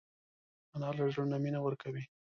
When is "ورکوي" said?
1.63-2.03